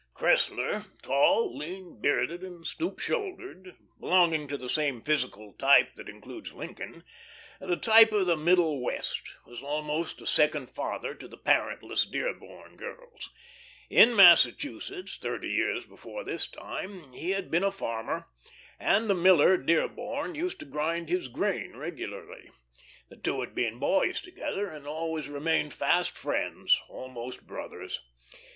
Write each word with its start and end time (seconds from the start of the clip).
Cressler, 0.15 0.85
tall, 1.03 1.55
lean, 1.55 2.01
bearded, 2.01 2.43
and 2.43 2.65
stoop 2.65 2.97
shouldered, 2.97 3.75
belonging 3.99 4.47
to 4.47 4.57
the 4.57 4.67
same 4.67 5.03
physical 5.03 5.53
type 5.53 5.93
that 5.95 6.09
includes 6.09 6.53
Lincoln 6.53 7.03
the 7.59 7.75
type 7.75 8.11
of 8.11 8.25
the 8.25 8.35
Middle 8.35 8.81
West 8.83 9.21
was 9.45 9.61
almost 9.61 10.19
a 10.19 10.25
second 10.25 10.71
father 10.71 11.13
to 11.13 11.27
the 11.27 11.37
parentless 11.37 12.07
Dearborn 12.07 12.77
girls. 12.77 13.29
In 13.91 14.15
Massachusetts, 14.15 15.19
thirty 15.21 15.49
years 15.49 15.85
before 15.85 16.23
this 16.23 16.47
time, 16.47 17.13
he 17.13 17.29
had 17.33 17.51
been 17.51 17.63
a 17.63 17.69
farmer, 17.69 18.25
and 18.79 19.07
the 19.07 19.13
miller 19.13 19.55
Dearborn 19.55 20.33
used 20.33 20.57
to 20.61 20.65
grind 20.65 21.09
his 21.09 21.27
grain 21.27 21.75
regularly. 21.77 22.49
The 23.09 23.17
two 23.17 23.41
had 23.41 23.53
been 23.53 23.77
boys 23.77 24.19
together, 24.19 24.65
and 24.67 24.85
had 24.87 24.91
always 24.91 25.29
remained 25.29 25.75
fast 25.75 26.17
friends, 26.17 26.75
almost 26.89 27.45
brothers. 27.45 27.99